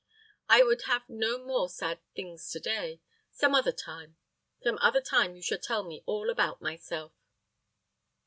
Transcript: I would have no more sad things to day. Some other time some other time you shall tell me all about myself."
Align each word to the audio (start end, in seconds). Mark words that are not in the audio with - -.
I 0.49 0.63
would 0.63 0.81
have 0.87 1.07
no 1.07 1.37
more 1.37 1.69
sad 1.69 1.99
things 2.15 2.49
to 2.49 2.59
day. 2.59 3.01
Some 3.29 3.53
other 3.53 3.71
time 3.71 4.17
some 4.63 4.79
other 4.79 4.99
time 4.99 5.35
you 5.35 5.43
shall 5.43 5.59
tell 5.59 5.83
me 5.83 6.01
all 6.07 6.31
about 6.31 6.59
myself." 6.59 7.13